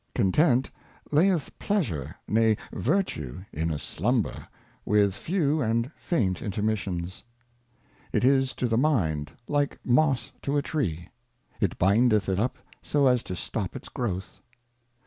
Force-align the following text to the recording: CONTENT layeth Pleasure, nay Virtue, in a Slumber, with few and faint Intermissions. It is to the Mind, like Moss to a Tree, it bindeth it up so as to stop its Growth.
CONTENT 0.15 0.71
layeth 1.11 1.59
Pleasure, 1.59 2.15
nay 2.27 2.57
Virtue, 2.73 3.45
in 3.53 3.69
a 3.69 3.77
Slumber, 3.77 4.47
with 4.83 5.13
few 5.13 5.61
and 5.61 5.91
faint 5.95 6.41
Intermissions. 6.41 7.23
It 8.11 8.23
is 8.23 8.53
to 8.53 8.67
the 8.67 8.79
Mind, 8.79 9.33
like 9.47 9.77
Moss 9.85 10.31
to 10.41 10.57
a 10.57 10.63
Tree, 10.63 11.09
it 11.59 11.77
bindeth 11.77 12.27
it 12.29 12.39
up 12.39 12.57
so 12.81 13.05
as 13.05 13.21
to 13.21 13.35
stop 13.35 13.75
its 13.75 13.89
Growth. 13.89 14.39